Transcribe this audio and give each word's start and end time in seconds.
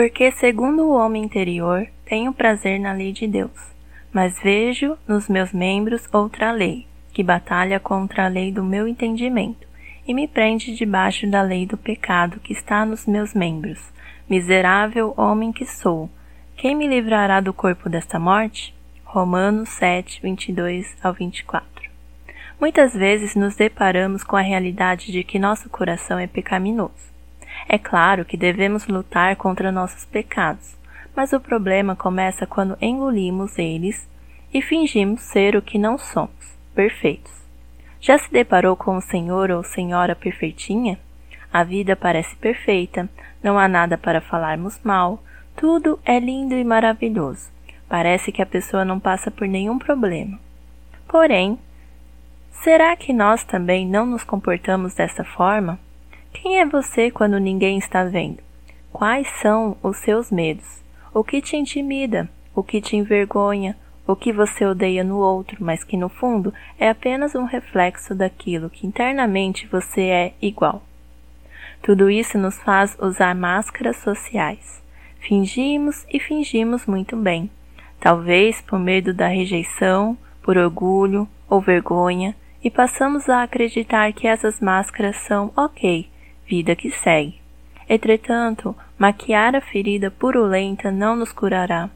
Porque, 0.00 0.32
segundo 0.32 0.84
o 0.84 0.94
homem 0.96 1.24
interior, 1.24 1.86
tenho 2.06 2.32
prazer 2.32 2.80
na 2.80 2.90
lei 2.90 3.12
de 3.12 3.26
Deus, 3.26 3.74
mas 4.10 4.40
vejo 4.40 4.96
nos 5.06 5.28
meus 5.28 5.52
membros 5.52 6.08
outra 6.10 6.50
lei, 6.52 6.86
que 7.12 7.22
batalha 7.22 7.78
contra 7.78 8.24
a 8.24 8.28
lei 8.28 8.50
do 8.50 8.64
meu 8.64 8.88
entendimento, 8.88 9.68
e 10.08 10.14
me 10.14 10.26
prende 10.26 10.74
debaixo 10.74 11.30
da 11.30 11.42
lei 11.42 11.66
do 11.66 11.76
pecado 11.76 12.40
que 12.40 12.54
está 12.54 12.86
nos 12.86 13.06
meus 13.06 13.34
membros. 13.34 13.92
Miserável 14.26 15.12
homem 15.18 15.52
que 15.52 15.66
sou, 15.66 16.08
quem 16.56 16.74
me 16.74 16.88
livrará 16.88 17.38
do 17.38 17.52
corpo 17.52 17.90
desta 17.90 18.18
morte? 18.18 18.74
Romanos 19.04 19.68
7, 19.68 20.22
22 20.22 20.96
ao 21.02 21.12
24. 21.12 21.90
Muitas 22.58 22.94
vezes 22.94 23.34
nos 23.34 23.54
deparamos 23.54 24.24
com 24.24 24.36
a 24.36 24.40
realidade 24.40 25.12
de 25.12 25.22
que 25.22 25.38
nosso 25.38 25.68
coração 25.68 26.18
é 26.18 26.26
pecaminoso. 26.26 27.10
É 27.68 27.78
claro 27.78 28.24
que 28.24 28.36
devemos 28.36 28.86
lutar 28.86 29.36
contra 29.36 29.72
nossos 29.72 30.04
pecados, 30.04 30.76
mas 31.14 31.32
o 31.32 31.40
problema 31.40 31.94
começa 31.94 32.46
quando 32.46 32.78
engolimos 32.80 33.58
eles 33.58 34.08
e 34.52 34.60
fingimos 34.60 35.20
ser 35.20 35.56
o 35.56 35.62
que 35.62 35.78
não 35.78 35.98
somos, 35.98 36.58
perfeitos. 36.74 37.32
Já 38.00 38.18
se 38.18 38.32
deparou 38.32 38.76
com 38.76 38.96
o 38.96 39.02
senhor 39.02 39.50
ou 39.50 39.62
senhora 39.62 40.16
perfeitinha? 40.16 40.98
A 41.52 41.62
vida 41.62 41.94
parece 41.94 42.34
perfeita, 42.36 43.08
não 43.42 43.58
há 43.58 43.68
nada 43.68 43.98
para 43.98 44.20
falarmos 44.20 44.80
mal, 44.82 45.22
tudo 45.56 45.98
é 46.04 46.18
lindo 46.18 46.54
e 46.54 46.64
maravilhoso. 46.64 47.50
Parece 47.88 48.30
que 48.32 48.40
a 48.40 48.46
pessoa 48.46 48.84
não 48.84 49.00
passa 49.00 49.30
por 49.30 49.46
nenhum 49.48 49.78
problema. 49.78 50.38
Porém, 51.08 51.58
será 52.62 52.94
que 52.96 53.12
nós 53.12 53.42
também 53.44 53.86
não 53.86 54.06
nos 54.06 54.22
comportamos 54.22 54.94
dessa 54.94 55.24
forma? 55.24 55.78
Quem 56.32 56.58
é 56.58 56.66
você 56.66 57.10
quando 57.10 57.38
ninguém 57.38 57.78
está 57.78 58.04
vendo? 58.04 58.38
Quais 58.92 59.28
são 59.40 59.76
os 59.82 59.96
seus 59.98 60.30
medos? 60.30 60.82
O 61.12 61.22
que 61.24 61.42
te 61.42 61.56
intimida? 61.56 62.28
O 62.54 62.62
que 62.62 62.80
te 62.80 62.96
envergonha? 62.96 63.76
O 64.06 64.16
que 64.16 64.32
você 64.32 64.64
odeia 64.64 65.04
no 65.04 65.18
outro, 65.18 65.58
mas 65.60 65.84
que 65.84 65.96
no 65.96 66.08
fundo 66.08 66.52
é 66.78 66.88
apenas 66.88 67.34
um 67.34 67.44
reflexo 67.44 68.14
daquilo 68.14 68.70
que 68.70 68.86
internamente 68.86 69.66
você 69.66 70.02
é 70.02 70.34
igual. 70.40 70.82
Tudo 71.82 72.10
isso 72.10 72.36
nos 72.38 72.56
faz 72.62 72.96
usar 73.00 73.34
máscaras 73.34 73.96
sociais. 73.98 74.82
Fingimos 75.18 76.06
e 76.12 76.18
fingimos 76.18 76.86
muito 76.86 77.16
bem. 77.16 77.50
Talvez 78.00 78.60
por 78.60 78.78
medo 78.78 79.12
da 79.12 79.28
rejeição, 79.28 80.16
por 80.42 80.56
orgulho 80.56 81.28
ou 81.48 81.60
vergonha, 81.60 82.34
e 82.62 82.70
passamos 82.70 83.28
a 83.28 83.42
acreditar 83.42 84.12
que 84.12 84.26
essas 84.26 84.60
máscaras 84.60 85.16
são 85.16 85.52
ok, 85.56 86.08
vida 86.50 86.74
que 86.74 86.90
segue. 86.90 87.40
Entretanto, 87.88 88.74
maquiar 88.98 89.54
a 89.54 89.60
ferida 89.60 90.10
purulenta 90.10 90.90
não 90.90 91.14
nos 91.14 91.32
curará. 91.32 91.88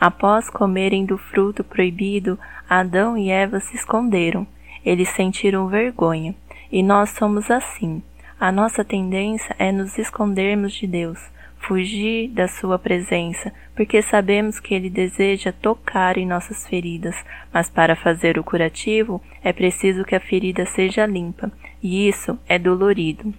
Após 0.00 0.48
comerem 0.48 1.04
do 1.04 1.18
fruto 1.18 1.62
proibido, 1.62 2.38
Adão 2.68 3.18
e 3.18 3.30
Eva 3.30 3.60
se 3.60 3.76
esconderam. 3.76 4.46
Eles 4.82 5.10
sentiram 5.10 5.68
vergonha. 5.68 6.34
E 6.72 6.82
nós 6.82 7.10
somos 7.10 7.50
assim. 7.50 8.02
A 8.38 8.50
nossa 8.50 8.82
tendência 8.82 9.54
é 9.58 9.70
nos 9.70 9.98
escondermos 9.98 10.72
de 10.72 10.86
Deus, 10.86 11.18
fugir 11.58 12.28
da 12.28 12.48
Sua 12.48 12.78
presença, 12.78 13.52
porque 13.76 14.00
sabemos 14.00 14.58
que 14.58 14.72
Ele 14.74 14.88
deseja 14.88 15.52
tocar 15.52 16.16
em 16.16 16.26
nossas 16.26 16.66
feridas, 16.66 17.16
mas 17.52 17.68
para 17.68 17.94
fazer 17.94 18.38
o 18.38 18.44
curativo 18.44 19.20
é 19.44 19.52
preciso 19.52 20.04
que 20.04 20.14
a 20.14 20.20
ferida 20.20 20.64
seja 20.64 21.04
limpa, 21.04 21.52
e 21.82 22.08
isso 22.08 22.38
é 22.48 22.58
dolorido. 22.58 23.34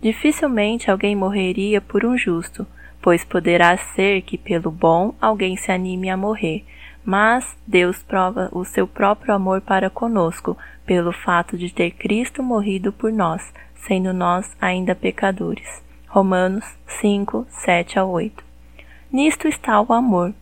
Dificilmente 0.00 0.90
alguém 0.90 1.16
morreria 1.16 1.80
por 1.80 2.04
um 2.04 2.16
justo, 2.16 2.66
pois 3.00 3.24
poderá 3.24 3.76
ser 3.76 4.22
que 4.22 4.36
pelo 4.36 4.70
bom 4.70 5.14
alguém 5.20 5.56
se 5.56 5.70
anime 5.70 6.10
a 6.10 6.16
morrer, 6.16 6.64
mas 7.04 7.56
Deus 7.66 8.02
prova 8.02 8.48
o 8.52 8.64
seu 8.64 8.86
próprio 8.86 9.34
amor 9.34 9.60
para 9.60 9.88
conosco, 9.88 10.56
pelo 10.84 11.12
fato 11.12 11.56
de 11.56 11.72
ter 11.72 11.92
Cristo 11.92 12.42
morrido 12.42 12.92
por 12.92 13.12
nós, 13.12 13.52
sendo 13.74 14.12
nós 14.12 14.50
ainda 14.60 14.94
pecadores. 14.94 15.82
Romanos 16.08 16.64
5, 17.00 17.46
7 17.48 17.98
a 17.98 18.04
8. 18.04 18.44
Nisto 19.12 19.46
está 19.46 19.80
o 19.80 19.92
amor, 19.92 20.34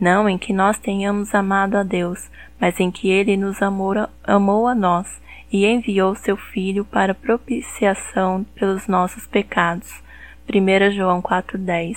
não 0.00 0.28
em 0.28 0.38
que 0.38 0.52
nós 0.52 0.78
tenhamos 0.78 1.34
amado 1.34 1.76
a 1.76 1.82
Deus, 1.82 2.30
mas 2.60 2.78
em 2.78 2.90
que 2.90 3.10
Ele 3.10 3.36
nos 3.36 3.60
amou, 3.60 3.94
amou 4.24 4.68
a 4.68 4.74
nós 4.74 5.21
e 5.52 5.66
enviou 5.66 6.14
seu 6.14 6.36
Filho 6.36 6.82
para 6.82 7.14
propiciação 7.14 8.44
pelos 8.54 8.88
nossos 8.88 9.26
pecados. 9.26 10.02
1 10.48 10.92
João 10.92 11.20
4,10 11.20 11.96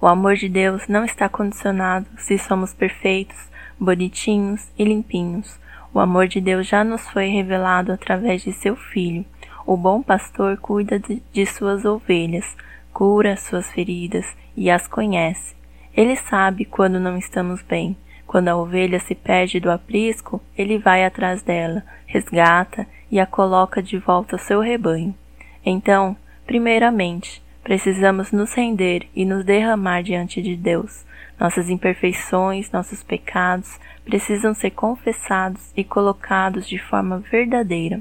O 0.00 0.08
amor 0.08 0.34
de 0.34 0.48
Deus 0.48 0.88
não 0.88 1.04
está 1.04 1.28
condicionado 1.28 2.06
se 2.18 2.36
somos 2.36 2.74
perfeitos, 2.74 3.38
bonitinhos 3.78 4.68
e 4.76 4.84
limpinhos. 4.84 5.58
O 5.94 6.00
amor 6.00 6.26
de 6.26 6.40
Deus 6.40 6.66
já 6.66 6.82
nos 6.82 7.08
foi 7.10 7.28
revelado 7.28 7.92
através 7.92 8.42
de 8.42 8.52
seu 8.52 8.74
Filho. 8.74 9.24
O 9.64 9.76
bom 9.76 10.02
pastor 10.02 10.56
cuida 10.56 10.98
de, 10.98 11.22
de 11.32 11.46
suas 11.46 11.84
ovelhas, 11.84 12.56
cura 12.92 13.36
suas 13.36 13.70
feridas 13.70 14.26
e 14.56 14.68
as 14.68 14.88
conhece. 14.88 15.54
Ele 15.94 16.16
sabe 16.16 16.64
quando 16.64 16.98
não 16.98 17.16
estamos 17.16 17.62
bem 17.62 17.96
quando 18.30 18.46
a 18.46 18.56
ovelha 18.56 19.00
se 19.00 19.12
perde 19.12 19.58
do 19.58 19.68
aprisco, 19.72 20.40
ele 20.56 20.78
vai 20.78 21.04
atrás 21.04 21.42
dela, 21.42 21.82
resgata 22.06 22.86
e 23.10 23.18
a 23.18 23.26
coloca 23.26 23.82
de 23.82 23.98
volta 23.98 24.36
ao 24.36 24.38
seu 24.38 24.60
rebanho. 24.60 25.12
Então, 25.66 26.16
primeiramente, 26.46 27.42
precisamos 27.60 28.30
nos 28.30 28.54
render 28.54 29.08
e 29.16 29.24
nos 29.24 29.44
derramar 29.44 30.04
diante 30.04 30.40
de 30.40 30.54
Deus. 30.54 31.04
Nossas 31.40 31.68
imperfeições, 31.68 32.70
nossos 32.70 33.02
pecados 33.02 33.80
precisam 34.04 34.54
ser 34.54 34.70
confessados 34.70 35.72
e 35.76 35.82
colocados 35.82 36.68
de 36.68 36.78
forma 36.78 37.18
verdadeira. 37.18 38.00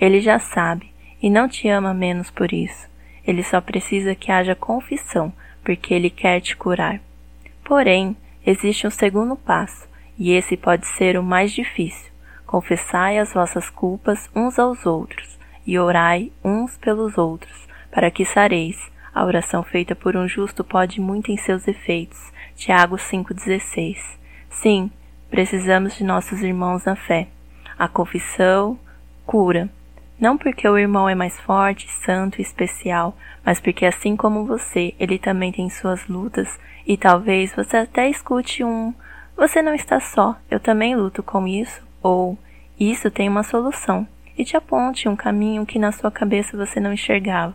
Ele 0.00 0.20
já 0.20 0.38
sabe 0.38 0.88
e 1.20 1.28
não 1.28 1.48
te 1.48 1.66
ama 1.66 1.92
menos 1.92 2.30
por 2.30 2.52
isso. 2.52 2.88
Ele 3.26 3.42
só 3.42 3.60
precisa 3.60 4.14
que 4.14 4.30
haja 4.30 4.54
confissão, 4.54 5.32
porque 5.64 5.92
ele 5.92 6.10
quer 6.10 6.40
te 6.40 6.56
curar. 6.56 7.00
Porém, 7.64 8.16
existe 8.44 8.86
um 8.86 8.90
segundo 8.90 9.36
passo, 9.36 9.88
e 10.18 10.32
esse 10.32 10.56
pode 10.56 10.86
ser 10.86 11.18
o 11.18 11.22
mais 11.22 11.52
difícil. 11.52 12.12
Confessai 12.46 13.18
as 13.18 13.32
vossas 13.32 13.68
culpas 13.70 14.30
uns 14.34 14.58
aos 14.58 14.86
outros, 14.86 15.38
e 15.66 15.78
orai 15.78 16.30
uns 16.44 16.76
pelos 16.76 17.16
outros, 17.18 17.66
para 17.90 18.10
que 18.10 18.24
sareis. 18.24 18.76
A 19.14 19.24
oração 19.24 19.62
feita 19.62 19.94
por 19.94 20.16
um 20.16 20.26
justo 20.26 20.64
pode 20.64 21.00
muito 21.00 21.30
em 21.30 21.36
seus 21.36 21.68
efeitos. 21.68 22.18
Tiago 22.56 22.96
5,16. 22.96 23.96
Sim, 24.50 24.90
precisamos 25.30 25.96
de 25.96 26.04
nossos 26.04 26.42
irmãos 26.42 26.84
na 26.84 26.96
fé. 26.96 27.28
A 27.78 27.88
confissão 27.88 28.78
cura. 29.24 29.68
Não 30.18 30.38
porque 30.38 30.68
o 30.68 30.78
irmão 30.78 31.08
é 31.08 31.14
mais 31.14 31.38
forte, 31.40 31.90
santo 32.04 32.38
e 32.38 32.42
especial, 32.42 33.16
mas 33.44 33.60
porque 33.60 33.84
assim 33.84 34.14
como 34.16 34.46
você, 34.46 34.94
ele 34.98 35.18
também 35.18 35.50
tem 35.50 35.68
suas 35.68 36.06
lutas 36.06 36.48
e 36.86 36.96
talvez 36.96 37.54
você 37.54 37.78
até 37.78 38.08
escute 38.08 38.62
um 38.62 38.94
Você 39.36 39.60
não 39.60 39.74
está 39.74 39.98
só, 39.98 40.36
eu 40.48 40.60
também 40.60 40.94
luto 40.94 41.22
com 41.22 41.46
isso, 41.46 41.82
ou 42.00 42.38
Isso 42.78 43.10
tem 43.10 43.28
uma 43.28 43.42
solução, 43.42 44.06
e 44.38 44.44
te 44.44 44.56
aponte 44.56 45.08
um 45.08 45.16
caminho 45.16 45.66
que 45.66 45.78
na 45.78 45.90
sua 45.90 46.10
cabeça 46.10 46.56
você 46.56 46.78
não 46.78 46.92
enxergava. 46.92 47.54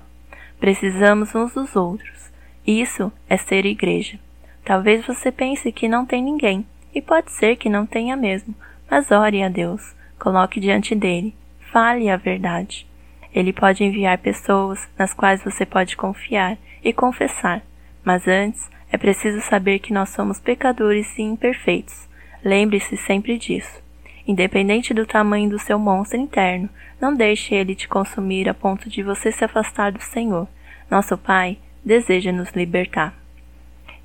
Precisamos 0.59 1.33
uns 1.33 1.53
dos 1.53 1.75
outros. 1.75 2.29
Isso 2.67 3.11
é 3.29 3.37
ser 3.37 3.65
igreja. 3.65 4.19
Talvez 4.65 5.05
você 5.05 5.31
pense 5.31 5.71
que 5.71 5.87
não 5.87 6.05
tem 6.05 6.21
ninguém, 6.21 6.65
e 6.93 7.01
pode 7.01 7.31
ser 7.31 7.55
que 7.55 7.69
não 7.69 7.85
tenha 7.85 8.17
mesmo, 8.17 8.53
mas 8.91 9.11
ore 9.11 9.41
a 9.41 9.49
Deus, 9.49 9.95
coloque 10.17 10.59
diante 10.59 10.93
dele 10.93 11.33
Fale 11.71 12.09
a 12.09 12.17
verdade. 12.17 12.87
Ele 13.33 13.53
pode 13.53 13.83
enviar 13.83 14.17
pessoas 14.17 14.89
nas 14.97 15.13
quais 15.13 15.43
você 15.43 15.65
pode 15.65 15.95
confiar 15.95 16.57
e 16.83 16.91
confessar, 16.91 17.61
mas 18.03 18.27
antes 18.27 18.69
é 18.91 18.97
preciso 18.97 19.39
saber 19.41 19.79
que 19.79 19.93
nós 19.93 20.09
somos 20.09 20.39
pecadores 20.39 21.15
e 21.17 21.21
imperfeitos. 21.21 22.09
Lembre-se 22.43 22.97
sempre 22.97 23.37
disso. 23.37 23.83
Independente 24.27 24.93
do 24.93 25.05
tamanho 25.05 25.49
do 25.49 25.59
seu 25.59 25.77
monstro 25.77 26.19
interno, 26.19 26.69
não 26.99 27.15
deixe 27.15 27.53
ele 27.53 27.75
te 27.75 27.87
consumir 27.87 28.49
a 28.49 28.53
ponto 28.53 28.89
de 28.89 29.03
você 29.03 29.31
se 29.31 29.43
afastar 29.43 29.91
do 29.91 30.01
Senhor. 30.01 30.47
Nosso 30.89 31.17
Pai 31.17 31.59
deseja 31.85 32.31
nos 32.31 32.51
libertar. 32.51 33.13